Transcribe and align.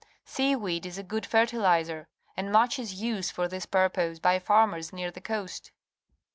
Sea 0.25 0.55
weed 0.55 0.87
is 0.87 0.97
a 0.97 1.03
good 1.03 1.27
fertilizer, 1.27 2.07
and 2.35 2.51
much 2.51 2.79
is 2.79 2.95
used 2.99 3.31
for 3.33 3.47
this 3.47 3.67
purpose 3.67 4.17
by 4.17 4.39
farmers 4.39 4.91
near 4.91 5.11
the 5.11 5.21
coast. 5.21 5.71